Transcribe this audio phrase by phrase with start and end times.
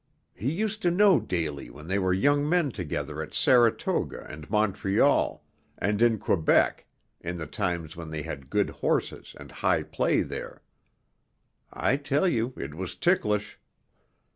[0.33, 5.45] "He used to know Daly when they were young men together at Saratoga and Montreal,
[5.77, 6.87] and in Quebec,
[7.19, 10.63] in the times when they had good horses and high play there.
[11.71, 13.59] I tell you it was ticklish.